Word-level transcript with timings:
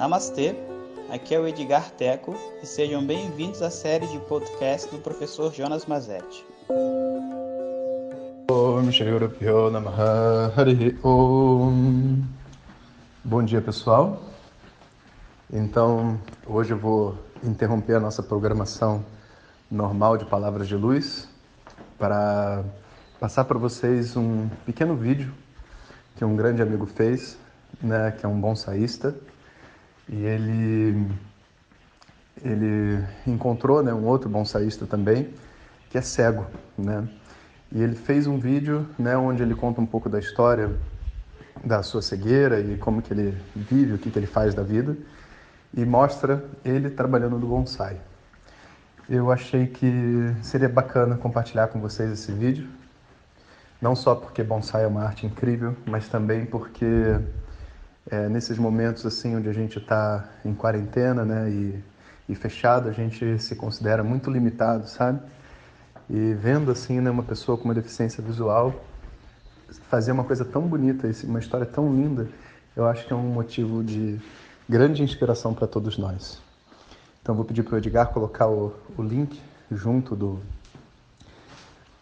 Namastê, 0.00 0.56
aqui 1.10 1.34
é 1.34 1.38
o 1.38 1.46
Edgar 1.46 1.90
Teco 1.90 2.34
e 2.62 2.66
sejam 2.66 3.06
bem-vindos 3.06 3.60
à 3.60 3.68
série 3.68 4.06
de 4.06 4.18
podcast 4.20 4.90
do 4.90 4.96
professor 4.96 5.52
Jonas 5.52 5.84
Mazetti. 5.84 6.42
Bom 13.22 13.44
dia, 13.44 13.60
pessoal. 13.60 14.22
Então, 15.52 16.18
hoje 16.46 16.70
eu 16.70 16.78
vou 16.78 17.18
interromper 17.44 17.96
a 17.96 18.00
nossa 18.00 18.22
programação 18.22 19.04
normal 19.70 20.16
de 20.16 20.24
Palavras 20.24 20.66
de 20.66 20.76
Luz 20.76 21.28
para 21.98 22.64
passar 23.20 23.44
para 23.44 23.58
vocês 23.58 24.16
um 24.16 24.48
pequeno 24.64 24.96
vídeo 24.96 25.30
que 26.16 26.24
um 26.24 26.34
grande 26.34 26.62
amigo 26.62 26.86
fez, 26.86 27.36
né, 27.82 28.12
que 28.12 28.24
é 28.24 28.28
um 28.30 28.40
bonsaísta, 28.40 29.14
e 30.10 30.24
ele 30.24 31.06
ele 32.42 33.04
encontrou, 33.26 33.82
né, 33.82 33.92
um 33.92 34.04
outro 34.06 34.28
bonsaísta 34.28 34.86
também, 34.86 35.28
que 35.90 35.98
é 35.98 36.00
cego, 36.02 36.46
né? 36.76 37.06
E 37.70 37.82
ele 37.82 37.94
fez 37.94 38.26
um 38.26 38.38
vídeo, 38.38 38.86
né, 38.98 39.16
onde 39.16 39.42
ele 39.42 39.54
conta 39.54 39.80
um 39.80 39.86
pouco 39.86 40.08
da 40.08 40.18
história 40.18 40.70
da 41.62 41.82
sua 41.82 42.00
cegueira 42.00 42.58
e 42.58 42.78
como 42.78 43.02
que 43.02 43.12
ele 43.12 43.36
vive, 43.54 43.92
o 43.92 43.98
que 43.98 44.10
que 44.10 44.18
ele 44.18 44.26
faz 44.26 44.54
da 44.54 44.62
vida, 44.62 44.96
e 45.74 45.84
mostra 45.84 46.42
ele 46.64 46.90
trabalhando 46.90 47.38
no 47.38 47.46
bonsai. 47.46 48.00
Eu 49.08 49.30
achei 49.30 49.66
que 49.66 50.34
seria 50.42 50.68
bacana 50.68 51.16
compartilhar 51.16 51.68
com 51.68 51.78
vocês 51.80 52.10
esse 52.10 52.32
vídeo, 52.32 52.68
não 53.80 53.94
só 53.94 54.14
porque 54.14 54.42
bonsai 54.42 54.84
é 54.84 54.86
uma 54.86 55.04
arte 55.04 55.26
incrível, 55.26 55.76
mas 55.86 56.08
também 56.08 56.46
porque 56.46 57.20
é, 58.08 58.28
nesses 58.28 58.58
momentos 58.58 59.04
assim 59.04 59.36
onde 59.36 59.48
a 59.48 59.52
gente 59.52 59.78
está 59.78 60.28
em 60.44 60.54
quarentena, 60.54 61.24
né, 61.24 61.50
e, 61.50 61.84
e 62.28 62.34
fechado, 62.34 62.88
a 62.88 62.92
gente 62.92 63.38
se 63.38 63.56
considera 63.56 64.04
muito 64.04 64.30
limitado, 64.30 64.88
sabe? 64.88 65.20
E 66.08 66.34
vendo 66.34 66.70
assim, 66.70 67.00
né, 67.00 67.10
uma 67.10 67.22
pessoa 67.22 67.56
com 67.58 67.64
uma 67.64 67.74
deficiência 67.74 68.22
visual 68.22 68.74
fazer 69.88 70.12
uma 70.12 70.24
coisa 70.24 70.44
tão 70.44 70.62
bonita, 70.62 71.08
uma 71.24 71.38
história 71.38 71.66
tão 71.66 71.94
linda, 71.94 72.28
eu 72.76 72.86
acho 72.86 73.06
que 73.06 73.12
é 73.12 73.16
um 73.16 73.28
motivo 73.28 73.84
de 73.84 74.20
grande 74.68 75.02
inspiração 75.02 75.54
para 75.54 75.66
todos 75.66 75.96
nós. 75.96 76.40
Então 77.22 77.34
vou 77.34 77.44
pedir 77.44 77.62
para 77.62 77.74
o 77.74 77.78
Edgar 77.78 78.08
colocar 78.08 78.48
o, 78.48 78.74
o 78.96 79.02
link 79.02 79.40
junto 79.70 80.16
do 80.16 80.40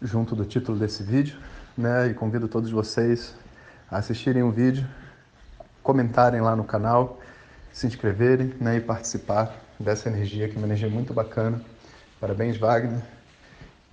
junto 0.00 0.34
do 0.34 0.46
título 0.46 0.78
desse 0.78 1.02
vídeo 1.02 1.38
né? 1.76 2.08
E 2.08 2.14
convido 2.14 2.46
todos 2.46 2.70
vocês 2.70 3.34
a 3.90 3.98
assistirem 3.98 4.42
o 4.42 4.50
vídeo, 4.50 4.86
comentarem 5.90 6.40
lá 6.40 6.54
no 6.54 6.62
canal, 6.62 7.18
se 7.72 7.84
inscreverem, 7.84 8.54
né? 8.60 8.76
E 8.76 8.80
participar 8.80 9.56
dessa 9.78 10.08
energia, 10.08 10.48
que 10.48 10.54
é 10.54 10.58
uma 10.58 10.68
energia 10.68 10.88
muito 10.88 11.12
bacana. 11.12 11.60
Parabéns, 12.20 12.56
Wagner, 12.56 13.02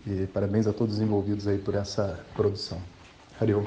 e 0.06 0.28
parabéns 0.28 0.68
a 0.68 0.74
todos 0.74 0.96
os 0.96 1.02
envolvidos 1.02 1.48
aí 1.48 1.58
por 1.58 1.74
essa 1.74 2.20
produção. 2.36 2.80
Hariom. 3.42 3.66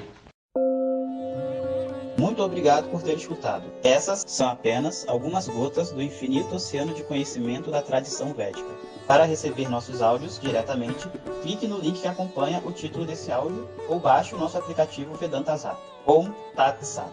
Muito 2.16 2.40
obrigado 2.42 2.88
por 2.90 3.02
ter 3.02 3.14
escutado. 3.14 3.64
Essas 3.82 4.24
são 4.28 4.48
apenas 4.48 5.04
algumas 5.08 5.48
gotas 5.48 5.90
do 5.90 6.00
infinito 6.00 6.54
oceano 6.54 6.94
de 6.94 7.02
conhecimento 7.02 7.70
da 7.70 7.82
tradição 7.82 8.32
védica. 8.32 8.68
Para 9.08 9.24
receber 9.24 9.68
nossos 9.68 10.02
áudios 10.02 10.38
diretamente, 10.38 11.08
clique 11.42 11.66
no 11.66 11.78
link 11.78 12.00
que 12.00 12.06
acompanha 12.06 12.62
o 12.64 12.70
título 12.70 13.04
desse 13.04 13.32
áudio 13.32 13.68
ou 13.88 13.98
baixe 13.98 14.36
o 14.36 14.38
nosso 14.38 14.56
aplicativo 14.56 15.14
Vedanta 15.14 15.56
Zat. 15.56 15.78
Om 16.06 16.30
Tat 16.54 16.84
Sat. 16.84 17.10